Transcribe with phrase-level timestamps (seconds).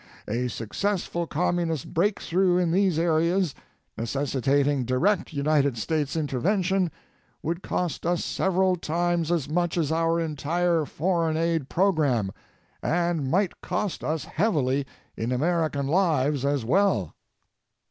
[0.27, 3.53] A successful Communist breakthrough in these areas,
[3.95, 6.89] necessitating direct United States intervention,
[7.43, 12.31] would cost us several times as much as our entire foreign aid program,
[12.81, 17.13] and might cost us heavily in American lives as well.